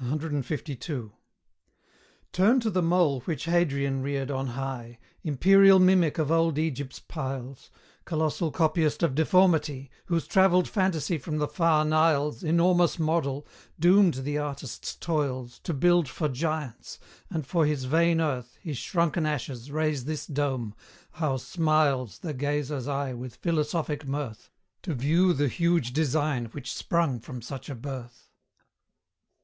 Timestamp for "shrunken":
18.78-19.26